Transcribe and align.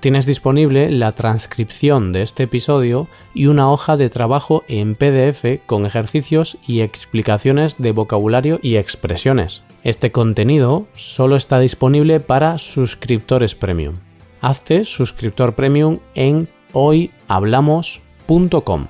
Tienes 0.00 0.26
disponible 0.26 0.90
la 0.90 1.12
transcripción 1.12 2.12
de 2.12 2.22
este 2.22 2.44
episodio 2.44 3.08
y 3.34 3.46
una 3.46 3.70
hoja 3.70 3.96
de 3.96 4.10
trabajo 4.10 4.64
en 4.66 4.94
PDF 4.94 5.64
con 5.66 5.86
ejercicios 5.86 6.58
y 6.66 6.80
explicaciones 6.80 7.76
de 7.78 7.92
vocabulario 7.92 8.58
y 8.62 8.76
expresiones. 8.76 9.62
Este 9.84 10.10
contenido 10.10 10.86
solo 10.94 11.36
está 11.36 11.58
disponible 11.58 12.20
para 12.20 12.58
suscriptores 12.58 13.54
premium 13.54 13.94
hazte 14.40 14.84
suscriptor 14.84 15.54
premium 15.54 15.98
en 16.14 16.48
hoyhablamos.com. 16.72 18.86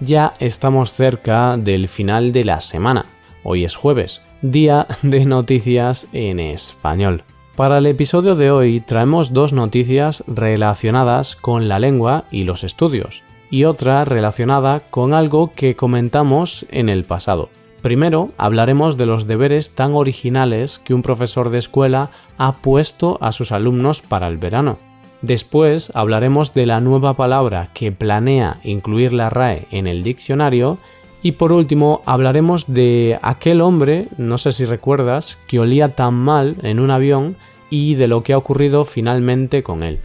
Ya 0.00 0.32
estamos 0.40 0.92
cerca 0.92 1.56
del 1.56 1.86
final 1.88 2.32
de 2.32 2.44
la 2.44 2.60
semana. 2.60 3.06
Hoy 3.44 3.64
es 3.64 3.76
jueves, 3.76 4.20
día 4.42 4.88
de 5.02 5.24
noticias 5.24 6.08
en 6.12 6.40
español. 6.40 7.22
Para 7.56 7.78
el 7.78 7.86
episodio 7.86 8.34
de 8.34 8.50
hoy 8.50 8.80
traemos 8.80 9.32
dos 9.32 9.52
noticias 9.52 10.24
relacionadas 10.26 11.36
con 11.36 11.68
la 11.68 11.78
lengua 11.78 12.24
y 12.32 12.42
los 12.42 12.64
estudios, 12.64 13.22
y 13.48 13.62
otra 13.62 14.04
relacionada 14.04 14.80
con 14.90 15.14
algo 15.14 15.52
que 15.52 15.76
comentamos 15.76 16.66
en 16.70 16.88
el 16.88 17.04
pasado. 17.04 17.50
Primero 17.80 18.30
hablaremos 18.38 18.96
de 18.96 19.06
los 19.06 19.28
deberes 19.28 19.72
tan 19.72 19.94
originales 19.94 20.80
que 20.82 20.94
un 20.94 21.02
profesor 21.02 21.50
de 21.50 21.58
escuela 21.58 22.10
ha 22.38 22.54
puesto 22.54 23.18
a 23.20 23.30
sus 23.30 23.52
alumnos 23.52 24.02
para 24.02 24.26
el 24.26 24.36
verano. 24.36 24.78
Después 25.22 25.92
hablaremos 25.94 26.54
de 26.54 26.66
la 26.66 26.80
nueva 26.80 27.14
palabra 27.14 27.70
que 27.72 27.92
planea 27.92 28.58
incluir 28.64 29.12
la 29.12 29.30
RAE 29.30 29.68
en 29.70 29.86
el 29.86 30.02
diccionario 30.02 30.78
y 31.24 31.32
por 31.32 31.52
último 31.52 32.02
hablaremos 32.04 32.66
de 32.68 33.18
aquel 33.22 33.62
hombre, 33.62 34.08
no 34.18 34.36
sé 34.36 34.52
si 34.52 34.66
recuerdas, 34.66 35.38
que 35.48 35.58
olía 35.58 35.96
tan 35.96 36.12
mal 36.12 36.56
en 36.62 36.78
un 36.78 36.90
avión 36.90 37.36
y 37.70 37.94
de 37.94 38.08
lo 38.08 38.22
que 38.22 38.34
ha 38.34 38.38
ocurrido 38.38 38.84
finalmente 38.84 39.62
con 39.62 39.82
él. 39.82 40.00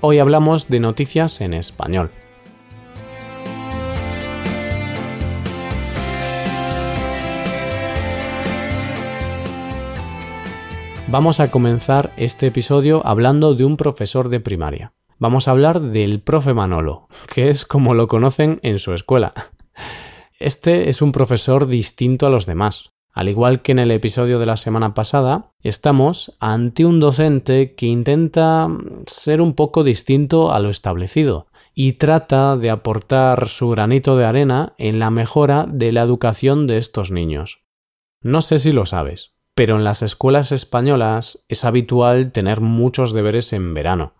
Hoy 0.00 0.18
hablamos 0.18 0.68
de 0.68 0.80
noticias 0.80 1.40
en 1.40 1.54
español. 1.54 2.10
Vamos 11.06 11.38
a 11.38 11.48
comenzar 11.48 12.12
este 12.16 12.48
episodio 12.48 13.06
hablando 13.06 13.54
de 13.54 13.64
un 13.64 13.76
profesor 13.76 14.30
de 14.30 14.40
primaria. 14.40 14.92
Vamos 15.20 15.46
a 15.46 15.52
hablar 15.52 15.80
del 15.80 16.20
profe 16.20 16.54
Manolo, 16.54 17.06
que 17.32 17.50
es 17.50 17.64
como 17.64 17.94
lo 17.94 18.08
conocen 18.08 18.58
en 18.64 18.80
su 18.80 18.94
escuela. 18.94 19.30
Este 20.38 20.90
es 20.90 21.00
un 21.00 21.12
profesor 21.12 21.66
distinto 21.66 22.26
a 22.26 22.30
los 22.30 22.44
demás. 22.44 22.92
Al 23.12 23.30
igual 23.30 23.62
que 23.62 23.72
en 23.72 23.78
el 23.78 23.90
episodio 23.90 24.38
de 24.38 24.44
la 24.44 24.58
semana 24.58 24.92
pasada, 24.92 25.52
estamos 25.62 26.36
ante 26.38 26.84
un 26.84 27.00
docente 27.00 27.74
que 27.74 27.86
intenta 27.86 28.68
ser 29.06 29.40
un 29.40 29.54
poco 29.54 29.82
distinto 29.82 30.52
a 30.52 30.60
lo 30.60 30.68
establecido 30.68 31.46
y 31.74 31.94
trata 31.94 32.58
de 32.58 32.68
aportar 32.68 33.48
su 33.48 33.70
granito 33.70 34.18
de 34.18 34.26
arena 34.26 34.74
en 34.76 34.98
la 34.98 35.10
mejora 35.10 35.66
de 35.66 35.92
la 35.92 36.02
educación 36.02 36.66
de 36.66 36.76
estos 36.76 37.10
niños. 37.10 37.62
No 38.20 38.42
sé 38.42 38.58
si 38.58 38.72
lo 38.72 38.84
sabes, 38.84 39.32
pero 39.54 39.76
en 39.76 39.84
las 39.84 40.02
escuelas 40.02 40.52
españolas 40.52 41.46
es 41.48 41.64
habitual 41.64 42.30
tener 42.30 42.60
muchos 42.60 43.14
deberes 43.14 43.54
en 43.54 43.72
verano. 43.72 44.12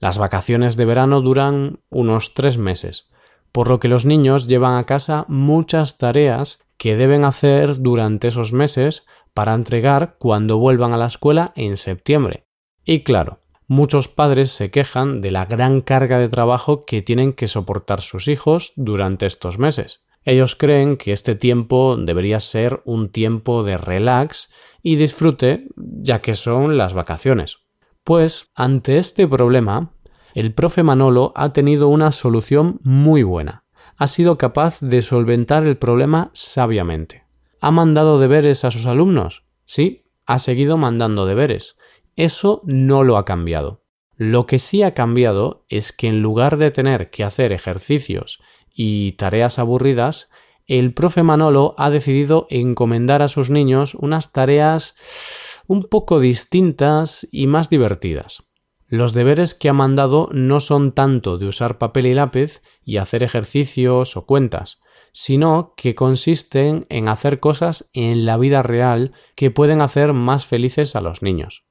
Las 0.00 0.18
vacaciones 0.18 0.76
de 0.76 0.86
verano 0.86 1.20
duran 1.20 1.78
unos 1.90 2.34
tres 2.34 2.58
meses, 2.58 3.08
por 3.52 3.68
lo 3.68 3.80
que 3.80 3.88
los 3.88 4.06
niños 4.06 4.46
llevan 4.46 4.76
a 4.76 4.86
casa 4.86 5.24
muchas 5.28 5.98
tareas 5.98 6.60
que 6.76 6.96
deben 6.96 7.24
hacer 7.24 7.80
durante 7.80 8.28
esos 8.28 8.52
meses 8.52 9.04
para 9.34 9.54
entregar 9.54 10.16
cuando 10.18 10.58
vuelvan 10.58 10.92
a 10.92 10.96
la 10.96 11.06
escuela 11.06 11.52
en 11.54 11.76
septiembre. 11.76 12.46
Y 12.84 13.02
claro, 13.02 13.40
muchos 13.66 14.08
padres 14.08 14.50
se 14.50 14.70
quejan 14.70 15.20
de 15.20 15.30
la 15.30 15.44
gran 15.44 15.80
carga 15.80 16.18
de 16.18 16.28
trabajo 16.28 16.84
que 16.84 17.02
tienen 17.02 17.32
que 17.32 17.48
soportar 17.48 18.00
sus 18.00 18.28
hijos 18.28 18.72
durante 18.76 19.26
estos 19.26 19.58
meses. 19.58 20.02
Ellos 20.24 20.56
creen 20.56 20.96
que 20.96 21.12
este 21.12 21.34
tiempo 21.34 21.96
debería 21.96 22.40
ser 22.40 22.82
un 22.84 23.10
tiempo 23.10 23.62
de 23.62 23.78
relax 23.78 24.50
y 24.82 24.96
disfrute 24.96 25.68
ya 25.76 26.20
que 26.20 26.34
son 26.34 26.76
las 26.76 26.94
vacaciones. 26.94 27.58
Pues 28.04 28.50
ante 28.54 28.98
este 28.98 29.26
problema, 29.28 29.92
el 30.34 30.54
profe 30.54 30.82
Manolo 30.82 31.32
ha 31.34 31.52
tenido 31.52 31.88
una 31.88 32.12
solución 32.12 32.80
muy 32.82 33.22
buena. 33.22 33.64
Ha 33.96 34.06
sido 34.06 34.38
capaz 34.38 34.80
de 34.80 35.02
solventar 35.02 35.66
el 35.66 35.76
problema 35.76 36.30
sabiamente. 36.32 37.24
¿Ha 37.60 37.70
mandado 37.70 38.18
deberes 38.18 38.64
a 38.64 38.70
sus 38.70 38.86
alumnos? 38.86 39.44
Sí, 39.64 40.06
ha 40.26 40.38
seguido 40.38 40.76
mandando 40.78 41.26
deberes. 41.26 41.76
Eso 42.16 42.62
no 42.64 43.04
lo 43.04 43.16
ha 43.16 43.24
cambiado. 43.24 43.82
Lo 44.16 44.46
que 44.46 44.58
sí 44.58 44.82
ha 44.82 44.94
cambiado 44.94 45.64
es 45.68 45.92
que 45.92 46.06
en 46.06 46.22
lugar 46.22 46.56
de 46.56 46.70
tener 46.70 47.10
que 47.10 47.24
hacer 47.24 47.52
ejercicios 47.52 48.40
y 48.74 49.12
tareas 49.12 49.58
aburridas, 49.58 50.28
el 50.66 50.94
profe 50.94 51.22
Manolo 51.22 51.74
ha 51.78 51.90
decidido 51.90 52.46
encomendar 52.50 53.22
a 53.22 53.28
sus 53.28 53.50
niños 53.50 53.94
unas 53.94 54.32
tareas 54.32 54.94
un 55.66 55.84
poco 55.84 56.20
distintas 56.20 57.26
y 57.32 57.46
más 57.46 57.70
divertidas. 57.70 58.49
Los 58.90 59.14
deberes 59.14 59.54
que 59.54 59.68
ha 59.68 59.72
mandado 59.72 60.28
no 60.32 60.60
son 60.60 60.92
tanto 60.92 61.38
de 61.38 61.46
usar 61.46 61.78
papel 61.78 62.06
y 62.06 62.14
lápiz 62.14 62.60
y 62.84 62.96
hacer 62.98 63.22
ejercicios 63.22 64.16
o 64.16 64.26
cuentas, 64.26 64.80
sino 65.12 65.72
que 65.76 65.94
consisten 65.94 66.86
en 66.88 67.08
hacer 67.08 67.40
cosas 67.40 67.88
en 67.94 68.26
la 68.26 68.36
vida 68.36 68.62
real 68.62 69.12
que 69.36 69.50
pueden 69.50 69.80
hacer 69.80 70.12
más 70.12 70.44
felices 70.44 70.96
a 70.96 71.00
los 71.00 71.22
niños. 71.22 71.64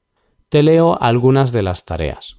Te 0.48 0.64
leo 0.64 0.98
algunas 1.00 1.52
de 1.52 1.62
las 1.62 1.86
tareas. 1.86 2.38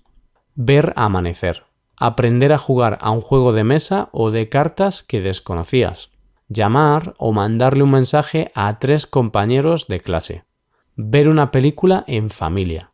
Ver 0.54 0.94
amanecer. 0.96 1.64
Aprender 1.96 2.52
a 2.52 2.58
jugar 2.58 2.96
a 3.02 3.10
un 3.10 3.20
juego 3.20 3.52
de 3.52 3.64
mesa 3.64 4.08
o 4.12 4.30
de 4.30 4.48
cartas 4.48 5.04
que 5.04 5.20
desconocías 5.20 6.10
llamar 6.50 7.14
o 7.16 7.32
mandarle 7.32 7.84
un 7.84 7.92
mensaje 7.92 8.50
a 8.54 8.78
tres 8.78 9.06
compañeros 9.06 9.86
de 9.86 10.00
clase, 10.00 10.44
ver 10.96 11.28
una 11.28 11.52
película 11.52 12.04
en 12.08 12.28
familia, 12.28 12.90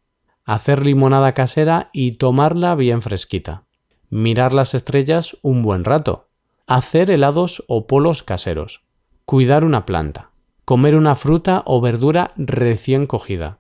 hacer 0.46 0.84
limonada 0.84 1.34
casera 1.34 1.90
y 1.92 2.12
tomarla 2.12 2.76
bien 2.76 3.02
fresquita, 3.02 3.64
mirar 4.10 4.54
las 4.54 4.74
estrellas 4.74 5.36
un 5.42 5.62
buen 5.62 5.84
rato, 5.84 6.28
hacer 6.68 7.10
helados 7.10 7.64
o 7.66 7.88
polos 7.88 8.22
caseros, 8.22 8.84
cuidar 9.24 9.64
una 9.64 9.84
planta, 9.84 10.30
comer 10.64 10.94
una 10.94 11.16
fruta 11.16 11.64
o 11.66 11.80
verdura 11.80 12.32
recién 12.36 13.06
cogida, 13.06 13.58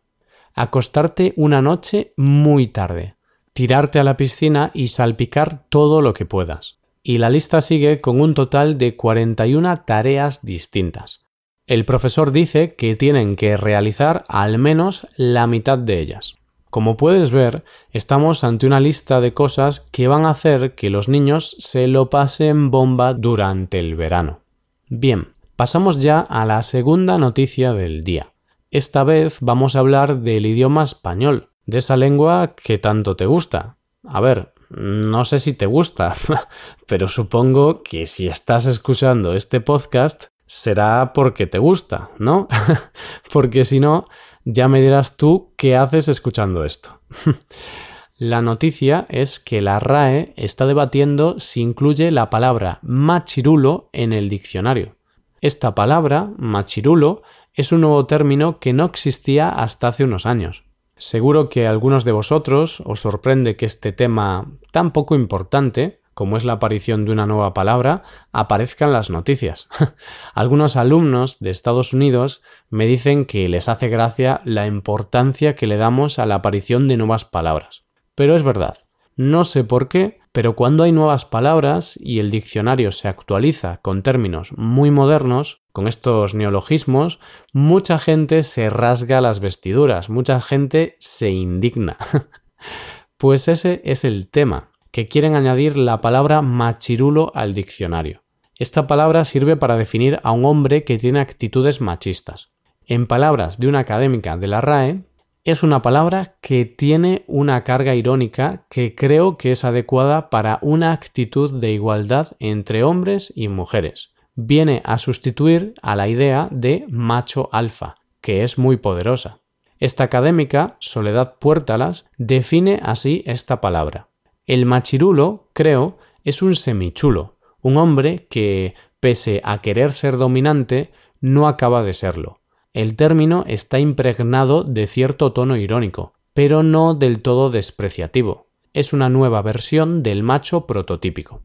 acostarte 0.54 1.34
una 1.36 1.60
noche 1.60 2.14
muy 2.16 2.68
tarde, 2.68 3.16
tirarte 3.52 3.98
a 3.98 4.04
la 4.04 4.16
piscina 4.16 4.70
y 4.72 4.88
salpicar 4.88 5.64
todo 5.68 6.02
lo 6.02 6.14
que 6.14 6.24
puedas, 6.24 6.78
y 7.02 7.18
la 7.18 7.30
lista 7.30 7.60
sigue 7.62 8.00
con 8.00 8.20
un 8.20 8.34
total 8.34 8.78
de 8.78 8.94
41 8.94 9.82
tareas 9.82 10.44
distintas. 10.44 11.24
El 11.66 11.84
profesor 11.84 12.30
dice 12.30 12.76
que 12.76 12.94
tienen 12.94 13.34
que 13.34 13.56
realizar 13.56 14.24
al 14.28 14.58
menos 14.58 15.08
la 15.16 15.48
mitad 15.48 15.78
de 15.78 15.98
ellas. 15.98 16.36
Como 16.76 16.98
puedes 16.98 17.30
ver, 17.30 17.64
estamos 17.90 18.44
ante 18.44 18.66
una 18.66 18.80
lista 18.80 19.22
de 19.22 19.32
cosas 19.32 19.80
que 19.80 20.08
van 20.08 20.26
a 20.26 20.30
hacer 20.32 20.74
que 20.74 20.90
los 20.90 21.08
niños 21.08 21.56
se 21.58 21.86
lo 21.86 22.10
pasen 22.10 22.70
bomba 22.70 23.14
durante 23.14 23.78
el 23.78 23.94
verano. 23.94 24.40
Bien, 24.86 25.28
pasamos 25.56 26.00
ya 26.00 26.20
a 26.20 26.44
la 26.44 26.62
segunda 26.62 27.16
noticia 27.16 27.72
del 27.72 28.04
día. 28.04 28.34
Esta 28.70 29.04
vez 29.04 29.38
vamos 29.40 29.74
a 29.74 29.78
hablar 29.78 30.18
del 30.18 30.44
idioma 30.44 30.82
español, 30.82 31.48
de 31.64 31.78
esa 31.78 31.96
lengua 31.96 32.54
que 32.62 32.76
tanto 32.76 33.16
te 33.16 33.24
gusta. 33.24 33.78
A 34.04 34.20
ver, 34.20 34.52
no 34.68 35.24
sé 35.24 35.38
si 35.38 35.54
te 35.54 35.64
gusta, 35.64 36.14
pero 36.86 37.08
supongo 37.08 37.82
que 37.84 38.04
si 38.04 38.28
estás 38.28 38.66
escuchando 38.66 39.34
este 39.34 39.62
podcast 39.62 40.24
será 40.44 41.14
porque 41.14 41.46
te 41.46 41.56
gusta, 41.56 42.10
¿no? 42.18 42.48
porque 43.32 43.64
si 43.64 43.80
no, 43.80 44.04
ya 44.46 44.68
me 44.68 44.80
dirás 44.80 45.16
tú 45.16 45.52
qué 45.56 45.76
haces 45.76 46.06
escuchando 46.08 46.64
esto. 46.64 47.00
la 48.16 48.40
noticia 48.42 49.04
es 49.08 49.40
que 49.40 49.60
la 49.60 49.80
RAE 49.80 50.32
está 50.36 50.66
debatiendo 50.66 51.40
si 51.40 51.60
incluye 51.60 52.12
la 52.12 52.30
palabra 52.30 52.78
machirulo 52.82 53.90
en 53.92 54.12
el 54.12 54.28
diccionario. 54.28 54.94
Esta 55.40 55.74
palabra, 55.74 56.30
machirulo, 56.38 57.22
es 57.54 57.72
un 57.72 57.80
nuevo 57.80 58.06
término 58.06 58.60
que 58.60 58.72
no 58.72 58.84
existía 58.84 59.48
hasta 59.48 59.88
hace 59.88 60.04
unos 60.04 60.26
años. 60.26 60.64
Seguro 60.96 61.48
que 61.48 61.66
a 61.66 61.70
algunos 61.70 62.04
de 62.04 62.12
vosotros 62.12 62.80
os 62.86 63.00
sorprende 63.00 63.56
que 63.56 63.66
este 63.66 63.92
tema 63.92 64.52
tan 64.70 64.92
poco 64.92 65.16
importante, 65.16 66.00
como 66.16 66.38
es 66.38 66.46
la 66.46 66.54
aparición 66.54 67.04
de 67.04 67.12
una 67.12 67.26
nueva 67.26 67.52
palabra, 67.52 68.02
aparezcan 68.32 68.90
las 68.90 69.10
noticias. 69.10 69.68
Algunos 70.34 70.76
alumnos 70.76 71.40
de 71.40 71.50
Estados 71.50 71.92
Unidos 71.92 72.40
me 72.70 72.86
dicen 72.86 73.26
que 73.26 73.50
les 73.50 73.68
hace 73.68 73.88
gracia 73.88 74.40
la 74.46 74.66
importancia 74.66 75.54
que 75.54 75.66
le 75.66 75.76
damos 75.76 76.18
a 76.18 76.24
la 76.24 76.36
aparición 76.36 76.88
de 76.88 76.96
nuevas 76.96 77.26
palabras. 77.26 77.84
Pero 78.14 78.34
es 78.34 78.42
verdad, 78.42 78.78
no 79.14 79.44
sé 79.44 79.62
por 79.62 79.88
qué, 79.88 80.20
pero 80.32 80.56
cuando 80.56 80.84
hay 80.84 80.92
nuevas 80.92 81.26
palabras 81.26 81.98
y 82.02 82.18
el 82.18 82.30
diccionario 82.30 82.92
se 82.92 83.08
actualiza 83.08 83.80
con 83.82 84.02
términos 84.02 84.54
muy 84.56 84.90
modernos, 84.90 85.60
con 85.72 85.86
estos 85.86 86.34
neologismos, 86.34 87.20
mucha 87.52 87.98
gente 87.98 88.42
se 88.42 88.70
rasga 88.70 89.20
las 89.20 89.40
vestiduras, 89.40 90.08
mucha 90.08 90.40
gente 90.40 90.96
se 90.98 91.28
indigna. 91.28 91.98
pues 93.18 93.48
ese 93.48 93.82
es 93.84 94.02
el 94.06 94.30
tema, 94.30 94.70
que 94.96 95.08
quieren 95.08 95.34
añadir 95.34 95.76
la 95.76 96.00
palabra 96.00 96.40
machirulo 96.40 97.30
al 97.34 97.52
diccionario. 97.52 98.22
Esta 98.58 98.86
palabra 98.86 99.26
sirve 99.26 99.54
para 99.54 99.76
definir 99.76 100.20
a 100.22 100.32
un 100.32 100.46
hombre 100.46 100.84
que 100.84 100.96
tiene 100.96 101.20
actitudes 101.20 101.82
machistas. 101.82 102.50
En 102.86 103.06
palabras 103.06 103.60
de 103.60 103.68
una 103.68 103.80
académica 103.80 104.38
de 104.38 104.46
la 104.46 104.62
RAE, 104.62 105.02
es 105.44 105.62
una 105.62 105.82
palabra 105.82 106.38
que 106.40 106.64
tiene 106.64 107.26
una 107.26 107.62
carga 107.62 107.94
irónica 107.94 108.64
que 108.70 108.94
creo 108.94 109.36
que 109.36 109.52
es 109.52 109.66
adecuada 109.66 110.30
para 110.30 110.60
una 110.62 110.92
actitud 110.92 111.60
de 111.60 111.72
igualdad 111.72 112.28
entre 112.38 112.82
hombres 112.82 113.30
y 113.36 113.48
mujeres. 113.48 114.14
Viene 114.34 114.80
a 114.86 114.96
sustituir 114.96 115.74
a 115.82 115.94
la 115.94 116.08
idea 116.08 116.48
de 116.50 116.86
macho 116.88 117.50
alfa, 117.52 117.96
que 118.22 118.42
es 118.42 118.56
muy 118.56 118.78
poderosa. 118.78 119.40
Esta 119.78 120.04
académica, 120.04 120.78
Soledad 120.80 121.34
Puertalas, 121.38 122.06
define 122.16 122.80
así 122.82 123.22
esta 123.26 123.60
palabra. 123.60 124.08
El 124.46 124.66
machirulo, 124.66 125.50
creo, 125.52 125.98
es 126.24 126.42
un 126.42 126.54
semichulo, 126.54 127.36
un 127.62 127.76
hombre 127.76 128.26
que, 128.28 128.74
pese 129.00 129.40
a 129.44 129.60
querer 129.60 129.92
ser 129.92 130.16
dominante, 130.16 130.92
no 131.20 131.48
acaba 131.48 131.82
de 131.82 131.94
serlo 131.94 132.40
el 132.76 132.94
término 132.94 133.42
está 133.48 133.78
impregnado 133.78 134.62
de 134.62 134.86
cierto 134.86 135.32
tono 135.32 135.56
irónico, 135.56 136.12
pero 136.34 136.62
no 136.62 136.92
del 136.92 137.22
todo 137.22 137.48
despreciativo. 137.48 138.48
Es 138.74 138.92
una 138.92 139.08
nueva 139.08 139.40
versión 139.40 140.02
del 140.02 140.22
macho 140.22 140.66
prototípico. 140.66 141.40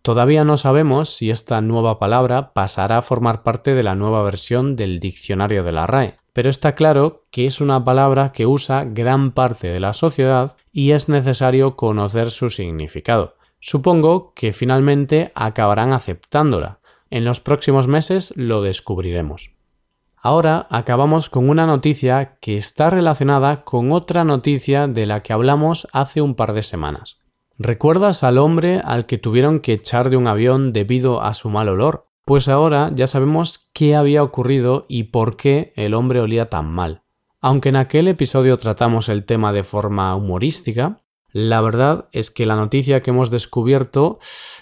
Todavía 0.00 0.42
no 0.42 0.56
sabemos 0.56 1.14
si 1.14 1.28
esta 1.28 1.60
nueva 1.60 1.98
palabra 1.98 2.54
pasará 2.54 2.96
a 2.96 3.02
formar 3.02 3.42
parte 3.42 3.74
de 3.74 3.82
la 3.82 3.94
nueva 3.94 4.22
versión 4.22 4.74
del 4.74 5.00
diccionario 5.00 5.62
de 5.64 5.72
la 5.72 5.86
RAE, 5.86 6.16
pero 6.32 6.50
está 6.50 6.74
claro 6.74 7.24
que 7.30 7.46
es 7.46 7.60
una 7.60 7.84
palabra 7.84 8.32
que 8.32 8.46
usa 8.46 8.84
gran 8.84 9.32
parte 9.32 9.68
de 9.68 9.80
la 9.80 9.92
sociedad 9.92 10.56
y 10.72 10.92
es 10.92 11.08
necesario 11.08 11.76
conocer 11.76 12.30
su 12.30 12.50
significado. 12.50 13.36
Supongo 13.60 14.32
que 14.34 14.52
finalmente 14.52 15.32
acabarán 15.34 15.92
aceptándola. 15.92 16.80
En 17.10 17.24
los 17.24 17.40
próximos 17.40 17.88
meses 17.88 18.32
lo 18.36 18.62
descubriremos. 18.62 19.50
Ahora 20.16 20.66
acabamos 20.70 21.30
con 21.30 21.48
una 21.48 21.66
noticia 21.66 22.36
que 22.40 22.54
está 22.54 22.90
relacionada 22.90 23.64
con 23.64 23.90
otra 23.90 24.22
noticia 24.24 24.86
de 24.86 25.06
la 25.06 25.22
que 25.22 25.32
hablamos 25.32 25.88
hace 25.92 26.20
un 26.20 26.34
par 26.34 26.52
de 26.52 26.62
semanas. 26.62 27.18
¿Recuerdas 27.58 28.22
al 28.22 28.38
hombre 28.38 28.80
al 28.84 29.06
que 29.06 29.18
tuvieron 29.18 29.60
que 29.60 29.74
echar 29.74 30.10
de 30.10 30.16
un 30.16 30.28
avión 30.28 30.72
debido 30.72 31.22
a 31.22 31.34
su 31.34 31.50
mal 31.50 31.68
olor? 31.68 32.09
Pues 32.30 32.46
ahora 32.46 32.92
ya 32.94 33.08
sabemos 33.08 33.68
qué 33.74 33.96
había 33.96 34.22
ocurrido 34.22 34.86
y 34.88 35.02
por 35.02 35.36
qué 35.36 35.72
el 35.74 35.94
hombre 35.94 36.20
olía 36.20 36.48
tan 36.48 36.70
mal. 36.70 37.02
Aunque 37.40 37.70
en 37.70 37.74
aquel 37.74 38.06
episodio 38.06 38.56
tratamos 38.56 39.08
el 39.08 39.24
tema 39.24 39.52
de 39.52 39.64
forma 39.64 40.14
humorística, 40.14 41.00
la 41.32 41.60
verdad 41.60 42.08
es 42.12 42.30
que 42.30 42.46
la 42.46 42.54
noticia 42.54 43.02
que 43.02 43.10
hemos 43.10 43.32
descubierto 43.32 44.20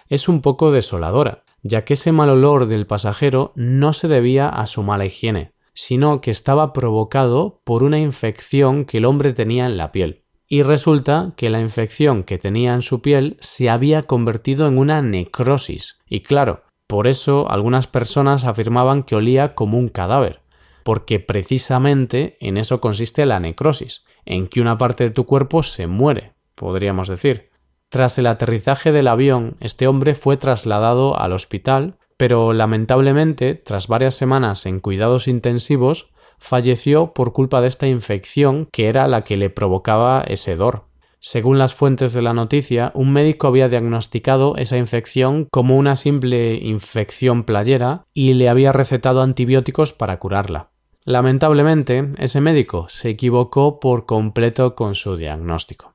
es 0.09 0.31
un 0.31 0.41
poco 0.41 0.73
desoladora 0.73 1.45
ya 1.63 1.85
que 1.85 1.93
ese 1.93 2.11
mal 2.11 2.31
olor 2.31 2.69
del 2.69 2.87
pasajero 2.87 3.53
no 3.55 3.93
se 3.93 4.09
debía 4.09 4.49
a 4.49 4.67
su 4.67 4.83
mala 4.83 5.05
higiene, 5.05 5.53
sino 5.75 6.23
que 6.23 6.31
estaba 6.31 6.73
provocado 6.73 7.61
por 7.65 7.83
una 7.83 7.99
infección 7.99 8.87
que 8.87 8.97
el 8.97 9.05
hombre 9.05 9.35
tenía 9.35 9.67
en 9.67 9.77
la 9.77 9.93
piel. 9.93 10.25
Y 10.47 10.63
resulta 10.63 11.35
que 11.37 11.51
la 11.51 11.61
infección 11.61 12.23
que 12.23 12.39
tenía 12.39 12.73
en 12.73 12.81
su 12.81 13.03
piel 13.03 13.37
se 13.41 13.69
había 13.69 14.05
convertido 14.05 14.67
en 14.67 14.79
una 14.79 15.03
necrosis. 15.03 15.99
Y 16.09 16.21
claro, 16.23 16.63
por 16.89 17.07
eso 17.07 17.49
algunas 17.51 17.87
personas 17.87 18.45
afirmaban 18.45 19.05
que 19.05 19.15
olía 19.15 19.55
como 19.55 19.79
un 19.79 19.89
cadáver, 19.89 20.41
porque 20.83 21.21
precisamente 21.21 22.39
en 22.41 22.57
eso 22.57 22.81
consiste 22.81 23.27
la 23.27 23.39
necrosis, 23.39 24.05
en 24.25 24.49
que 24.49 24.63
una 24.63 24.79
parte 24.79 25.05
de 25.05 25.11
tu 25.11 25.27
cuerpo 25.27 25.63
se 25.63 25.87
muere, 25.87 26.33
podríamos 26.55 27.09
decir. 27.09 27.51
Tras 27.91 28.19
el 28.19 28.27
aterrizaje 28.27 28.91
del 28.91 29.07
avión, 29.07 29.57
este 29.61 29.87
hombre 29.87 30.15
fue 30.15 30.39
trasladado 30.39 31.19
al 31.21 31.33
hospital, 31.35 31.99
pero 32.17 32.55
lamentablemente, 32.55 33.55
tras 33.55 33.87
varias 33.87 34.15
semanas 34.15 34.65
en 34.67 34.81
cuidados 34.81 35.29
intensivos, 35.29 36.11
falleció 36.39 37.13
por 37.13 37.35
culpa 37.35 37.61
de 37.61 37.69
esta 37.69 37.87
infección 37.87 38.67
que 38.73 38.89
era 38.89 39.09
la 39.09 39.25
que 39.25 39.37
le 39.37 39.51
provocaba 39.51 40.25
ese 40.27 40.57
dor. 40.57 40.88
Según 41.21 41.59
las 41.59 41.75
fuentes 41.75 42.13
de 42.13 42.23
la 42.23 42.33
noticia, 42.33 42.93
un 42.95 43.13
médico 43.13 43.49
había 43.49 43.69
diagnosticado 43.69 44.57
esa 44.57 44.77
infección 44.77 45.49
como 45.51 45.77
una 45.77 45.97
simple 45.97 46.55
infección 46.55 47.45
playera 47.45 48.05
y 48.15 48.35
le 48.35 48.49
había 48.49 48.73
recetado 48.73 49.23
antibióticos 49.23 49.93
para 49.93 50.19
curarla. 50.19 50.71
Lamentablemente, 51.05 52.13
ese 52.19 52.41
médico 52.41 52.87
se 52.89 53.09
equivocó 53.09 53.81
por 53.81 54.07
completo 54.07 54.75
con 54.75 54.95
su 54.95 55.17
diagnóstico. 55.17 55.95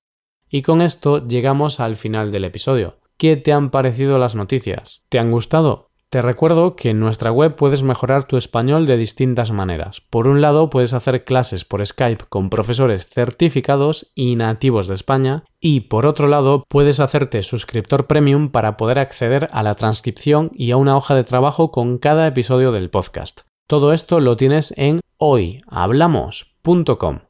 Y 0.50 0.62
con 0.62 0.82
esto 0.82 1.26
llegamos 1.26 1.80
al 1.80 1.96
final 1.96 2.32
del 2.32 2.46
episodio. 2.46 2.98
¿Qué 3.18 3.38
te 3.38 3.54
han 3.54 3.70
parecido 3.70 4.18
las 4.18 4.36
noticias? 4.36 5.04
¿Te 5.10 5.20
han 5.20 5.32
gustado? 5.32 5.93
Te 6.14 6.22
recuerdo 6.22 6.76
que 6.76 6.92
en 6.92 7.00
nuestra 7.00 7.32
web 7.32 7.56
puedes 7.56 7.82
mejorar 7.82 8.26
tu 8.26 8.38
español 8.38 8.86
de 8.86 8.98
distintas 8.98 9.52
maneras. 9.52 10.02
Por 10.12 10.28
un 10.28 10.42
lado, 10.42 10.70
puedes 10.70 10.94
hacer 10.94 11.24
clases 11.24 11.66
por 11.66 11.84
Skype 11.84 12.26
con 12.30 12.52
profesores 12.52 13.10
certificados 13.10 14.12
y 14.14 14.36
nativos 14.36 14.88
de 14.88 14.94
España. 14.94 15.44
Y 15.60 15.80
por 15.80 16.06
otro 16.06 16.28
lado, 16.28 16.66
puedes 16.70 17.00
hacerte 17.00 17.42
suscriptor 17.42 18.06
premium 18.06 18.52
para 18.52 18.78
poder 18.78 19.00
acceder 19.00 19.50
a 19.52 19.64
la 19.64 19.74
transcripción 19.74 20.52
y 20.54 20.70
a 20.70 20.78
una 20.78 20.96
hoja 20.96 21.16
de 21.16 21.24
trabajo 21.24 21.72
con 21.72 21.98
cada 21.98 22.28
episodio 22.28 22.72
del 22.72 22.92
podcast. 22.92 23.42
Todo 23.66 23.92
esto 23.92 24.20
lo 24.20 24.38
tienes 24.38 24.72
en 24.78 25.00
hoyhablamos.com. 25.18 27.22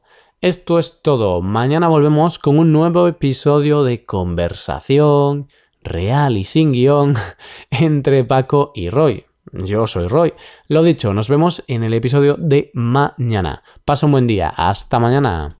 Esto 0.42 0.78
es 0.78 1.00
todo. 1.00 1.40
Mañana 1.40 1.88
volvemos 1.88 2.38
con 2.38 2.58
un 2.58 2.70
nuevo 2.70 3.08
episodio 3.08 3.82
de 3.82 4.04
conversación 4.04 5.48
real 5.84 6.36
y 6.36 6.44
sin 6.44 6.72
guion 6.72 7.14
entre 7.70 8.24
Paco 8.24 8.72
y 8.74 8.90
Roy. 8.90 9.24
Yo 9.52 9.86
soy 9.86 10.08
Roy. 10.08 10.34
Lo 10.68 10.82
dicho, 10.82 11.14
nos 11.14 11.28
vemos 11.28 11.62
en 11.68 11.84
el 11.84 11.94
episodio 11.94 12.36
de 12.38 12.70
mañana. 12.74 13.62
Pasa 13.84 14.06
un 14.06 14.12
buen 14.12 14.26
día. 14.26 14.48
Hasta 14.48 14.98
mañana. 14.98 15.56